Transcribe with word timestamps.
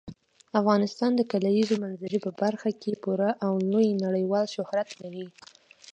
افغانستان 0.59 1.11
د 1.15 1.21
کلیزو 1.31 1.75
منظره 1.83 2.17
په 2.25 2.31
برخه 2.41 2.69
کې 2.81 2.99
پوره 3.03 3.29
او 3.45 3.53
لوی 3.71 3.87
نړیوال 4.05 4.45
شهرت 4.55 4.89
لري. 5.01 5.25